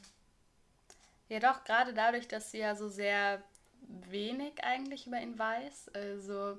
[1.30, 3.42] ja doch, gerade dadurch, dass sie ja so sehr
[4.10, 5.90] wenig eigentlich über ihn weiß.
[5.94, 6.58] Also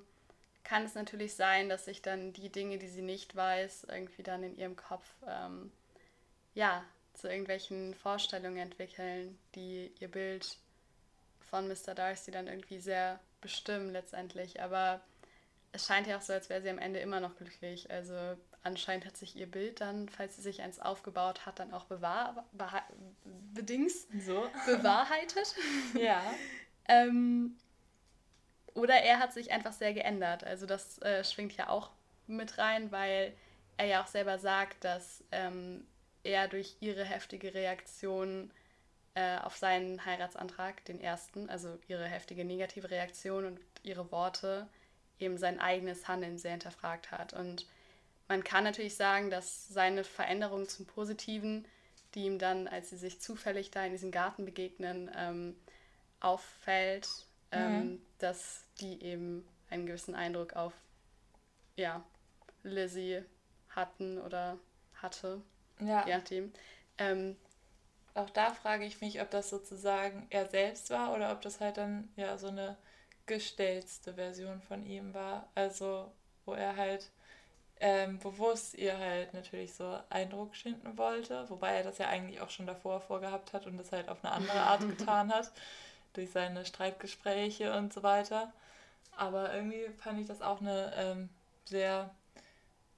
[0.62, 4.42] kann es natürlich sein, dass sich dann die Dinge, die sie nicht weiß, irgendwie dann
[4.42, 5.70] in ihrem Kopf ähm,
[6.54, 10.58] ja zu irgendwelchen Vorstellungen entwickeln, die ihr Bild
[11.40, 11.94] von Mr.
[11.94, 14.60] Darcy dann irgendwie sehr bestimmen letztendlich.
[14.60, 15.00] Aber
[15.72, 17.90] es scheint ja auch so, als wäre sie am Ende immer noch glücklich.
[17.90, 21.84] Also anscheinend hat sich ihr Bild dann, falls sie sich eins aufgebaut hat, dann auch
[21.84, 22.44] bewahr,
[23.52, 24.50] bedings so.
[24.66, 25.54] bewahrheitet.
[25.94, 26.22] ja.
[26.88, 27.56] ähm,
[28.74, 30.44] oder er hat sich einfach sehr geändert.
[30.44, 31.90] Also das äh, schwingt ja auch
[32.26, 33.34] mit rein, weil
[33.76, 35.86] er ja auch selber sagt, dass ähm,
[36.22, 38.50] er durch ihre heftige Reaktion
[39.14, 44.66] äh, auf seinen Heiratsantrag, den ersten, also ihre heftige negative Reaktion und ihre Worte,
[45.18, 47.32] eben sein eigenes Handeln sehr hinterfragt hat.
[47.32, 47.66] Und
[48.28, 51.66] man kann natürlich sagen, dass seine Veränderung zum Positiven,
[52.14, 55.56] die ihm dann, als sie sich zufällig da in diesem Garten begegnen, ähm,
[56.20, 57.08] auffällt,
[57.52, 58.02] ähm, mhm.
[58.18, 60.72] dass die eben einen gewissen Eindruck auf
[61.76, 62.02] ja,
[62.62, 63.22] Lizzie
[63.70, 64.58] hatten oder
[64.94, 65.42] hatte.
[65.80, 66.06] Ja.
[66.06, 66.52] Je nachdem.
[66.98, 67.36] Ähm,
[68.14, 71.76] auch da frage ich mich, ob das sozusagen er selbst war oder ob das halt
[71.76, 72.76] dann ja so eine
[73.26, 75.48] gestellte Version von ihm war.
[75.54, 76.12] Also,
[76.44, 77.10] wo er halt
[77.80, 82.50] ähm, bewusst ihr halt natürlich so Eindruck schinden wollte, wobei er das ja eigentlich auch
[82.50, 85.52] schon davor vorgehabt hat und das halt auf eine andere Art getan hat
[86.12, 88.52] durch seine Streitgespräche und so weiter.
[89.16, 91.28] Aber irgendwie fand ich das auch eine ähm,
[91.64, 92.10] sehr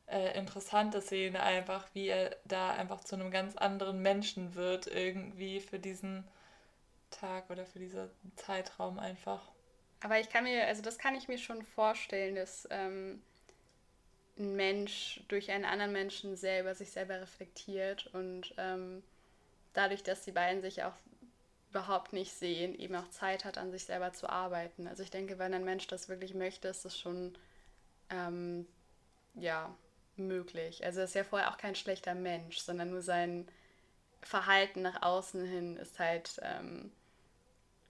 [0.06, 5.60] äh, interessante Szene, einfach wie er da einfach zu einem ganz anderen Menschen wird, irgendwie
[5.60, 6.24] für diesen
[7.10, 9.42] Tag oder für diesen Zeitraum einfach.
[10.02, 13.22] Aber ich kann mir, also das kann ich mir schon vorstellen, dass ähm,
[14.38, 19.02] ein Mensch durch einen anderen Menschen sehr über sich selber reflektiert und ähm,
[19.72, 20.94] dadurch, dass die beiden sich auch
[21.70, 24.86] überhaupt nicht sehen, eben auch Zeit hat, an sich selber zu arbeiten.
[24.86, 27.36] Also ich denke, wenn ein Mensch das wirklich möchte, ist das schon
[28.10, 28.66] ähm,
[29.34, 29.74] ja,
[30.16, 30.84] möglich.
[30.84, 33.46] Also er ist ja vorher auch kein schlechter Mensch, sondern nur sein
[34.22, 36.90] Verhalten nach außen hin ist halt ähm,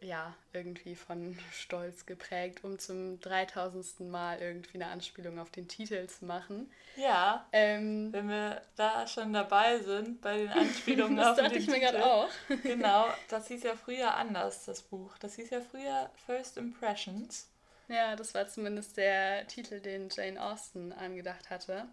[0.01, 4.09] ja irgendwie von Stolz geprägt, um zum 3000.
[4.11, 6.71] Mal irgendwie eine Anspielung auf den Titel zu machen.
[6.97, 7.47] Ja.
[7.53, 11.53] Ähm, wenn wir da schon dabei sind bei den Anspielungen auf den Titel.
[11.53, 12.29] Das dachte ich mir gerade auch.
[12.63, 15.17] genau, das hieß ja früher anders, das Buch.
[15.19, 17.49] Das hieß ja früher First Impressions.
[17.89, 21.87] Ja, das war zumindest der Titel, den Jane Austen angedacht hatte.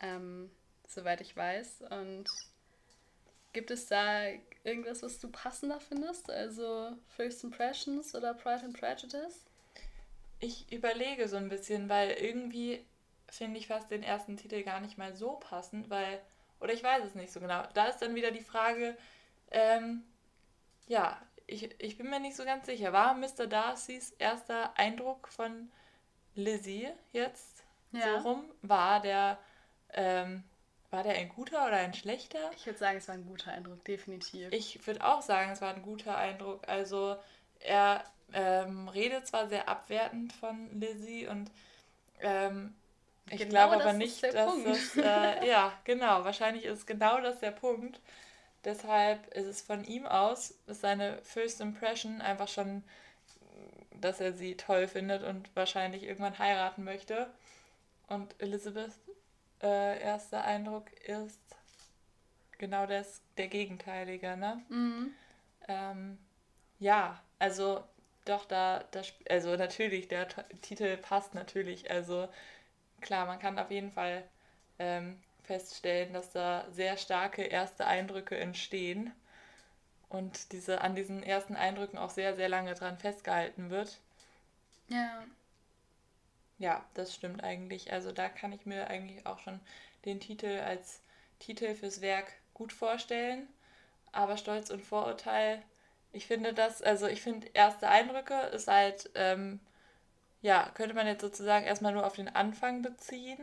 [0.00, 0.50] Ähm,
[0.88, 1.84] soweit ich weiß.
[1.90, 2.26] Und
[3.52, 4.22] gibt es da
[4.64, 6.30] irgendwas, was du passender findest?
[6.30, 9.44] Also First Impressions oder Pride and Prejudice?
[10.40, 12.84] Ich überlege so ein bisschen, weil irgendwie
[13.28, 16.20] finde ich fast den ersten Titel gar nicht mal so passend, weil,
[16.60, 17.62] oder ich weiß es nicht so genau.
[17.74, 18.96] Da ist dann wieder die Frage,
[19.50, 20.02] ähm,
[20.86, 22.92] ja, ich, ich bin mir nicht so ganz sicher.
[22.92, 23.46] War Mr.
[23.46, 25.70] Darcys erster Eindruck von
[26.34, 28.20] Lizzie jetzt ja.
[28.20, 28.44] so rum?
[28.62, 29.38] War der,
[29.92, 30.44] ähm,
[30.92, 32.38] war der ein guter oder ein schlechter?
[32.54, 34.52] Ich würde sagen, es war ein guter Eindruck, definitiv.
[34.52, 36.68] Ich würde auch sagen, es war ein guter Eindruck.
[36.68, 37.16] Also
[37.60, 41.50] er ähm, redet zwar sehr abwertend von Lizzie und
[42.20, 42.74] ähm,
[43.30, 44.68] ich genau glaube aber nicht, dass Punkt.
[44.68, 47.98] das, äh, ja, genau, wahrscheinlich ist genau das der Punkt.
[48.64, 52.84] Deshalb ist es von ihm aus, ist seine First Impression einfach schon,
[54.00, 57.32] dass er sie toll findet und wahrscheinlich irgendwann heiraten möchte.
[58.08, 58.92] Und Elizabeth
[59.62, 61.40] äh, erster Eindruck ist
[62.58, 64.62] genau das, der gegenteilige, ne?
[64.68, 65.14] Mhm.
[65.68, 66.18] Ähm,
[66.78, 67.82] ja, also
[68.24, 71.90] doch, da, da, also natürlich, der T Titel passt natürlich.
[71.90, 72.28] Also
[73.00, 74.24] klar, man kann auf jeden Fall
[74.78, 79.12] ähm, feststellen, dass da sehr starke erste Eindrücke entstehen
[80.08, 83.98] und diese, an diesen ersten Eindrücken auch sehr, sehr lange dran festgehalten wird.
[84.88, 85.24] Ja.
[86.58, 87.92] Ja, das stimmt eigentlich.
[87.92, 89.60] Also da kann ich mir eigentlich auch schon
[90.04, 91.00] den Titel als
[91.38, 93.48] Titel fürs Werk gut vorstellen.
[94.12, 95.62] Aber Stolz und Vorurteil,
[96.12, 99.60] ich finde das, also ich finde erste Eindrücke ist halt, ähm,
[100.42, 103.40] ja, könnte man jetzt sozusagen erstmal nur auf den Anfang beziehen.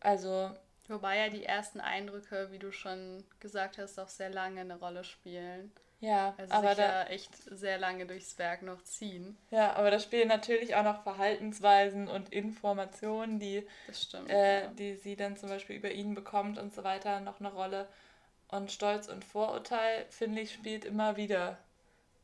[0.00, 0.50] Also.
[0.88, 5.04] Wobei ja die ersten Eindrücke, wie du schon gesagt hast, auch sehr lange eine Rolle
[5.04, 5.70] spielen.
[6.00, 9.36] Ja, also aber sich da, ja echt sehr lange durchs Werk noch ziehen.
[9.50, 14.66] Ja, aber da spielen natürlich auch noch Verhaltensweisen und Informationen, die, stimmt, äh, ja.
[14.68, 17.86] die sie dann zum Beispiel über ihn bekommt und so weiter, noch eine Rolle.
[18.48, 21.58] Und Stolz und Vorurteil, finde ich, spielt immer wieder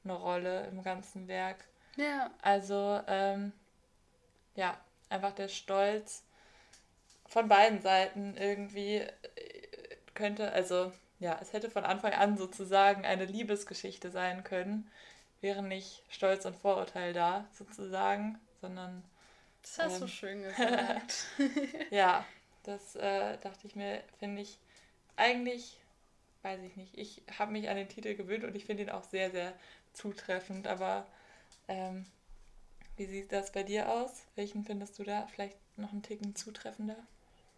[0.05, 1.65] eine Rolle im ganzen Werk.
[1.97, 2.31] Ja.
[2.43, 3.53] Also, ähm,
[4.55, 4.77] ja,
[5.11, 6.25] einfach der Stolz
[7.27, 9.11] von beiden Seiten irgendwie äh,
[10.15, 14.91] könnte, also ja, es hätte von Anfang an sozusagen eine Liebesgeschichte sein können,
[15.41, 19.03] wäre nicht Stolz und Vorurteil da, sozusagen, sondern.
[19.63, 21.27] Das hast ähm, du schön gesagt.
[21.91, 22.25] ja,
[22.65, 24.59] das äh, dachte ich mir, finde ich
[25.17, 25.79] eigentlich,
[26.43, 29.05] weiß ich nicht, ich habe mich an den Titel gewöhnt und ich finde ihn auch
[29.05, 29.53] sehr, sehr
[29.93, 31.07] zutreffend, aber
[31.69, 32.07] ähm,
[32.97, 34.27] wie sieht das bei dir aus?
[34.37, 36.97] Welchen findest du da vielleicht noch einen Ticken zutreffender?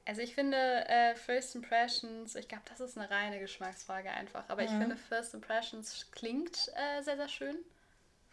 [0.08, 4.62] Also ich finde äh, First Impressions, ich glaube, das ist eine reine Geschmacksfrage einfach, aber
[4.62, 4.68] mhm.
[4.68, 7.56] ich finde First Impressions klingt äh, sehr, sehr schön.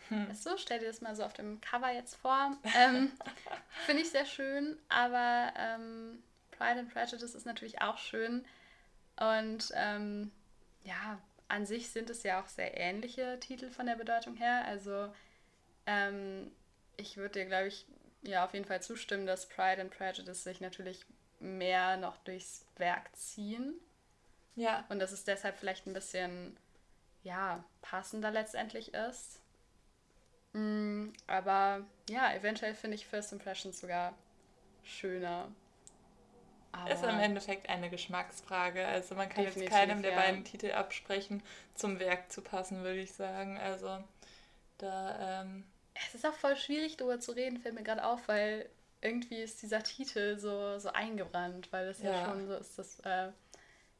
[0.08, 0.28] Hm.
[0.42, 2.56] Du, stell dir das mal so auf dem Cover jetzt vor.
[2.78, 3.12] Ähm,
[3.86, 8.46] finde ich sehr schön, aber ähm, Pride and Prejudice ist natürlich auch schön.
[9.20, 10.32] Und ähm,
[10.86, 14.64] ja, an sich sind es ja auch sehr ähnliche Titel von der Bedeutung her.
[14.66, 15.14] Also
[15.88, 16.54] ähm,
[16.96, 17.86] ich würde dir, glaube ich,
[18.22, 21.06] ja auf jeden Fall zustimmen, dass Pride and Prejudice sich natürlich
[21.40, 23.76] mehr noch durchs Werk ziehen.
[24.56, 24.86] Ja.
[24.90, 26.58] Und dass es deshalb vielleicht ein bisschen,
[27.24, 29.42] ja, passender letztendlich ist.
[30.54, 34.14] Mm, aber ja, eventuell finde ich First Impressions sogar
[34.84, 35.52] schöner.
[36.72, 38.86] Aber ist im Endeffekt eine Geschmacksfrage.
[38.86, 40.18] Also man kann jetzt keinem der ja.
[40.18, 41.42] beiden Titel absprechen,
[41.74, 43.58] zum Werk zu passen, würde ich sagen.
[43.58, 44.04] Also
[44.78, 45.42] da.
[45.42, 48.70] Ähm es ist auch voll schwierig, darüber zu reden, fällt mir gerade auf, weil
[49.06, 52.12] irgendwie ist dieser Titel so, so eingebrannt, weil es ja.
[52.12, 52.26] ja.
[52.26, 53.30] schon so ist, dass äh,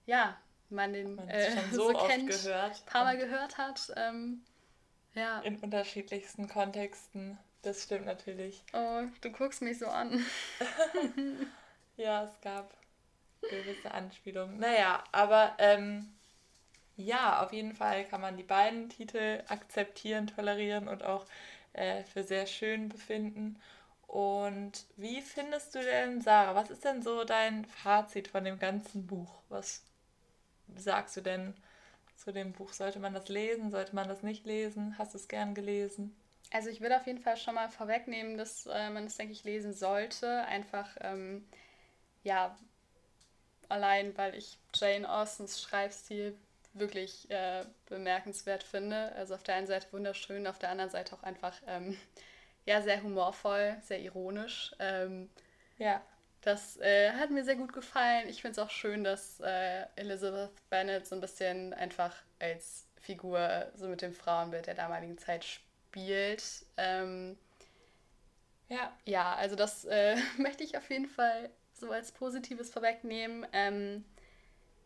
[0.06, 0.38] ja,
[0.70, 2.82] man den man äh, so, so kennt, gehört.
[2.82, 3.94] ein paar Mal gehört hat.
[3.96, 4.42] Ähm,
[5.14, 5.40] ja.
[5.42, 7.38] In unterschiedlichsten Kontexten.
[7.62, 8.64] Das stimmt natürlich.
[8.74, 10.24] Oh, du guckst mich so an.
[11.98, 12.76] ja, es gab
[13.42, 14.60] gewisse Anspielungen.
[14.60, 16.12] Naja, aber ähm,
[16.98, 21.26] ja, auf jeden Fall kann man die beiden Titel akzeptieren, tolerieren und auch
[21.74, 23.60] äh, für sehr schön befinden.
[24.08, 29.08] Und wie findest du denn, Sarah, was ist denn so dein Fazit von dem ganzen
[29.08, 29.42] Buch?
[29.50, 29.84] Was
[30.76, 31.54] sagst du denn
[32.16, 32.74] zu dem Buch?
[32.74, 33.72] Sollte man das lesen?
[33.72, 34.98] Sollte man das nicht lesen?
[34.98, 36.16] Hast du es gern gelesen?
[36.52, 39.44] Also ich würde auf jeden Fall schon mal vorwegnehmen, dass äh, man es, denke ich,
[39.44, 40.46] lesen sollte.
[40.46, 41.46] Einfach, ähm,
[42.24, 42.58] ja,
[43.70, 46.38] allein, weil ich Jane Austens Schreibstil
[46.74, 49.12] wirklich äh, bemerkenswert finde.
[49.14, 51.98] Also auf der einen Seite wunderschön, auf der anderen Seite auch einfach ähm,
[52.66, 54.76] ja, sehr humorvoll, sehr ironisch.
[54.80, 55.30] Ähm,
[55.78, 56.02] ja.
[56.42, 58.30] Das äh, hat mir sehr gut gefallen.
[58.30, 63.72] Ich finde es auch schön, dass äh, Elizabeth Bennet so ein bisschen einfach als Figur
[63.76, 66.44] so mit dem Frauenbild der damaligen Zeit spielt.
[66.78, 67.36] Ähm,
[68.70, 68.92] ja.
[69.06, 73.46] Ja, also das äh, möchte ich auf jeden Fall so als Positives vorwegnehmen.
[73.52, 74.06] Ähm,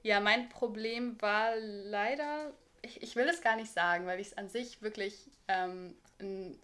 [0.02, 4.38] ja, mein Problem war leider, ich, ich will es gar nicht sagen, weil ich es
[4.38, 6.58] an sich wirklich ähm, ein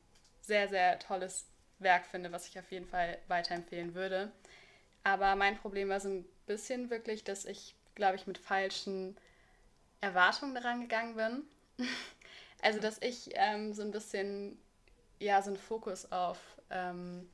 [0.46, 1.46] sehr, sehr tolles
[1.80, 4.32] Werk finde, was ich auf jeden Fall weiterempfehlen würde.
[5.04, 9.18] Aber mein Problem war so ein bisschen wirklich, dass ich, glaube ich, mit falschen
[10.02, 11.88] Erwartungen daran gegangen bin.
[12.62, 14.58] also, dass ich ähm, so ein bisschen,
[15.20, 17.30] ja, so einen Fokus auf, ähm,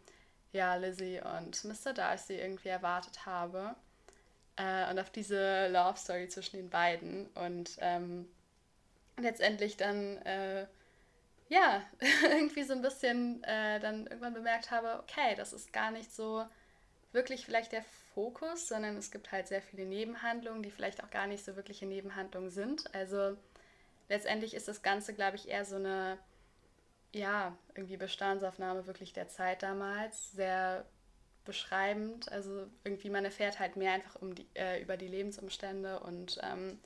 [0.52, 1.94] ja, Lizzie und Mr.
[1.94, 3.76] Darcy irgendwie erwartet habe.
[4.58, 7.28] Äh, und auf diese Love Story zwischen den beiden.
[7.36, 8.28] Und ähm,
[9.18, 10.68] letztendlich dann, äh,
[11.52, 11.84] ja,
[12.24, 16.46] irgendwie so ein bisschen äh, dann irgendwann bemerkt habe, okay, das ist gar nicht so
[17.12, 17.84] wirklich vielleicht der
[18.16, 21.86] Fokus, sondern es gibt halt sehr viele Nebenhandlungen, die vielleicht auch gar nicht so wirkliche
[21.86, 22.96] Nebenhandlungen sind.
[22.96, 23.36] Also
[24.08, 26.18] letztendlich ist das Ganze, glaube ich, eher so eine,
[27.12, 30.86] ja, irgendwie Bestandsaufnahme wirklich der Zeit damals, sehr
[31.44, 32.32] beschreibend.
[32.32, 36.80] Also irgendwie man erfährt halt mehr einfach um die, äh, über die Lebensumstände und ähm,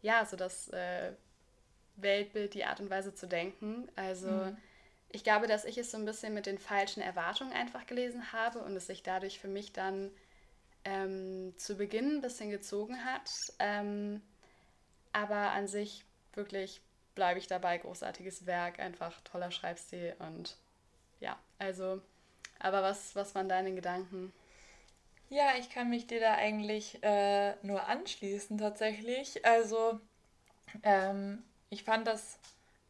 [0.00, 1.12] ja, so das äh,
[1.96, 3.88] Weltbild, die Art und Weise zu denken.
[3.96, 4.56] Also mhm
[5.12, 8.60] ich glaube, dass ich es so ein bisschen mit den falschen Erwartungen einfach gelesen habe
[8.60, 10.10] und es sich dadurch für mich dann
[10.84, 13.30] ähm, zu Beginn ein bisschen gezogen hat.
[13.58, 14.22] Ähm,
[15.12, 16.80] aber an sich wirklich
[17.14, 20.56] bleibe ich dabei, großartiges Werk, einfach toller Schreibstil und
[21.20, 22.00] ja, also,
[22.58, 24.32] aber was, was waren deine Gedanken?
[25.30, 29.44] Ja, ich kann mich dir da eigentlich äh, nur anschließen tatsächlich.
[29.44, 30.00] Also,
[30.82, 32.38] ähm, ich fand das,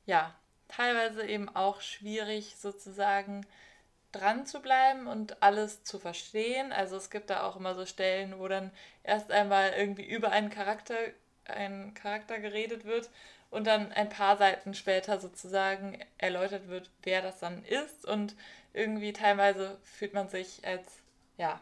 [0.07, 0.35] ja,
[0.68, 3.47] teilweise eben auch schwierig sozusagen
[4.11, 6.73] dran zu bleiben und alles zu verstehen.
[6.73, 8.73] Also es gibt da auch immer so Stellen, wo dann
[9.05, 10.97] erst einmal irgendwie über einen Charakter,
[11.45, 13.09] einen Charakter geredet wird
[13.51, 18.05] und dann ein paar Seiten später sozusagen erläutert wird, wer das dann ist.
[18.05, 18.35] Und
[18.73, 20.88] irgendwie teilweise fühlt man sich als,
[21.38, 21.61] ja,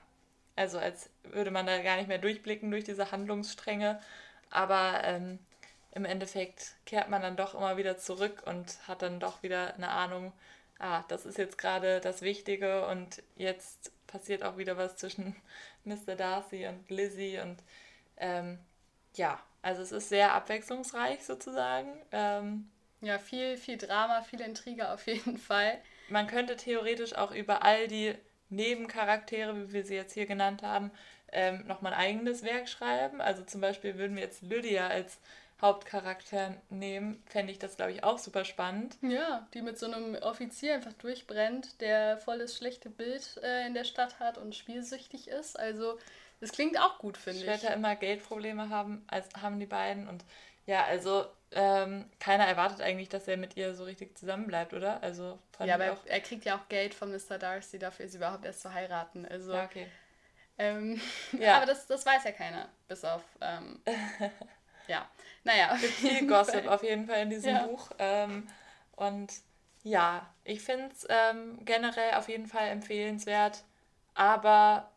[0.56, 4.00] also als würde man da gar nicht mehr durchblicken durch diese Handlungsstränge.
[4.50, 5.38] Aber ähm,
[5.92, 9.88] im Endeffekt kehrt man dann doch immer wieder zurück und hat dann doch wieder eine
[9.88, 10.32] Ahnung,
[10.78, 15.36] ah, das ist jetzt gerade das Wichtige und jetzt passiert auch wieder was zwischen
[15.84, 16.16] Mr.
[16.16, 17.62] Darcy und Lizzie und
[18.16, 18.58] ähm,
[19.14, 21.90] ja, also es ist sehr abwechslungsreich sozusagen.
[22.12, 25.78] Ähm, ja, viel, viel Drama, viel Intrige auf jeden Fall.
[26.08, 28.14] Man könnte theoretisch auch über all die
[28.48, 30.90] Nebencharaktere, wie wir sie jetzt hier genannt haben,
[31.32, 33.20] ähm, nochmal ein eigenes Werk schreiben.
[33.20, 35.18] Also zum Beispiel würden wir jetzt Lydia als
[35.60, 38.96] Hauptcharakter nehmen, fände ich das, glaube ich, auch super spannend.
[39.02, 43.84] Ja, die mit so einem Offizier einfach durchbrennt, der volles schlechte Bild äh, in der
[43.84, 45.58] Stadt hat und spielsüchtig ist.
[45.58, 45.98] Also,
[46.40, 47.44] das klingt auch gut, finde ich.
[47.44, 50.08] Später immer Geldprobleme haben, als haben die beiden.
[50.08, 50.24] Und
[50.66, 55.02] ja, also ähm, keiner erwartet eigentlich, dass er mit ihr so richtig zusammenbleibt, oder?
[55.02, 56.06] Also ja, aber auch...
[56.06, 57.38] er kriegt ja auch Geld von Mr.
[57.38, 59.26] Darcy dafür, sie überhaupt erst zu heiraten.
[59.26, 59.86] Also, ja, okay.
[60.58, 61.00] Ähm,
[61.38, 61.56] ja.
[61.56, 63.80] aber das, das weiß ja keiner, bis auf ähm,
[64.90, 65.08] ja,
[65.44, 65.76] naja.
[65.80, 67.66] Gibt viel Gossip auf jeden Fall in diesem ja.
[67.66, 67.90] Buch.
[67.98, 68.46] Ähm,
[68.96, 69.32] und
[69.82, 73.64] ja, ich finde es ähm, generell auf jeden Fall empfehlenswert,
[74.14, 74.90] aber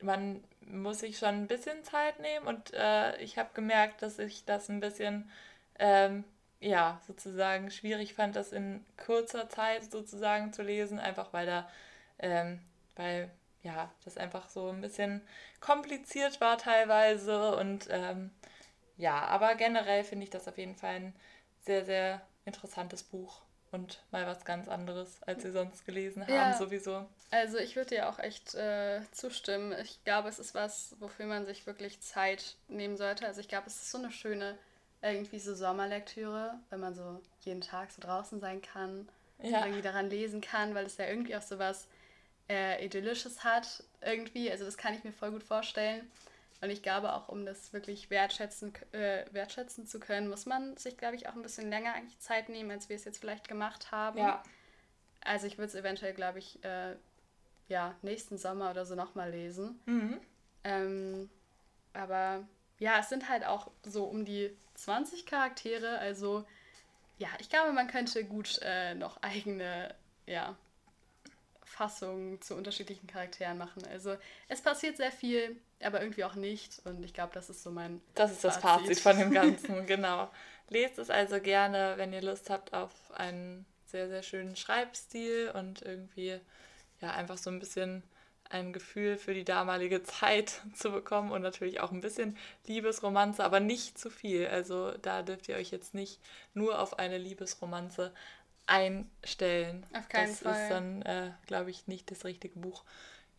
[0.00, 4.44] man muss sich schon ein bisschen Zeit nehmen und äh, ich habe gemerkt, dass ich
[4.44, 5.30] das ein bisschen,
[5.78, 6.24] ähm,
[6.58, 11.68] ja, sozusagen schwierig fand, das in kurzer Zeit sozusagen zu lesen, einfach weil da,
[12.18, 12.58] ähm,
[12.96, 13.30] weil
[13.62, 15.20] ja, das einfach so ein bisschen
[15.60, 18.30] kompliziert war teilweise und ähm,
[18.96, 21.16] ja, aber generell finde ich das auf jeden Fall ein
[21.60, 23.42] sehr, sehr interessantes Buch
[23.72, 27.06] und mal was ganz anderes, als wir sonst gelesen haben, ja, sowieso.
[27.30, 29.74] Also ich würde dir auch echt äh, zustimmen.
[29.82, 33.26] Ich glaube, es ist was, wofür man sich wirklich Zeit nehmen sollte.
[33.26, 34.56] Also ich glaube, es ist so eine schöne,
[35.02, 39.08] irgendwie so Sommerlektüre, wenn man so jeden Tag so draußen sein kann
[39.42, 39.64] ja.
[39.64, 41.86] irgendwie daran lesen kann, weil es ja irgendwie auch so was
[42.48, 44.50] äh, Idyllisches hat, irgendwie.
[44.50, 46.10] Also das kann ich mir voll gut vorstellen.
[46.60, 50.96] Und ich glaube auch, um das wirklich wertschätzen, äh, wertschätzen zu können, muss man sich,
[50.96, 53.92] glaube ich, auch ein bisschen länger eigentlich Zeit nehmen, als wir es jetzt vielleicht gemacht
[53.92, 54.18] haben.
[54.18, 54.42] Ja.
[55.20, 56.96] Also ich würde es eventuell, glaube ich, äh,
[57.68, 59.80] ja, nächsten Sommer oder so nochmal lesen.
[59.86, 60.20] Mhm.
[60.64, 61.30] Ähm,
[61.92, 62.46] aber
[62.78, 66.46] ja, es sind halt auch so um die 20 Charaktere, also
[67.18, 69.94] ja, ich glaube, man könnte gut äh, noch eigene,
[70.26, 70.56] ja,
[71.66, 73.84] Fassungen zu unterschiedlichen Charakteren machen.
[73.90, 74.16] Also
[74.48, 76.80] es passiert sehr viel, aber irgendwie auch nicht.
[76.84, 78.00] Und ich glaube, das ist so mein.
[78.14, 80.30] Das ist das Fazit, Fazit von dem Ganzen, genau.
[80.68, 85.82] Lest es also gerne, wenn ihr Lust habt auf einen sehr, sehr schönen Schreibstil und
[85.82, 86.40] irgendwie
[87.00, 88.02] ja einfach so ein bisschen
[88.50, 92.36] ein Gefühl für die damalige Zeit zu bekommen und natürlich auch ein bisschen
[92.66, 94.46] Liebesromanze, aber nicht zu viel.
[94.46, 96.20] Also da dürft ihr euch jetzt nicht
[96.54, 98.12] nur auf eine Liebesromanze
[98.66, 99.86] einstellen.
[99.96, 100.52] Auf keinen das Fall.
[100.52, 102.84] Das ist dann, äh, glaube ich, nicht das richtige Buch.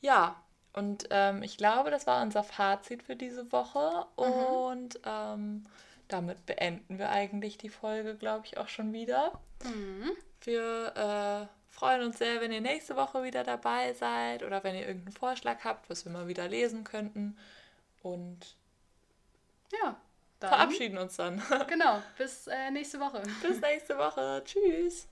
[0.02, 0.42] Ja,
[0.74, 4.06] und ähm, ich glaube, das war unser Fazit für diese Woche.
[4.18, 4.24] Mhm.
[4.24, 5.66] Und ähm,
[6.08, 9.40] damit beenden wir eigentlich die Folge, glaube ich, auch schon wieder.
[9.64, 10.12] Mhm.
[10.42, 14.88] Wir äh, freuen uns sehr, wenn ihr nächste Woche wieder dabei seid oder wenn ihr
[14.88, 17.38] irgendeinen Vorschlag habt, was wir mal wieder lesen könnten.
[18.04, 18.56] Und
[19.82, 19.98] ja,
[20.40, 21.42] dann verabschieden uns dann.
[21.68, 23.24] Genau, bis äh, nächste Woche.
[23.42, 24.44] Bis nächste Woche.
[24.46, 25.08] Tschüss.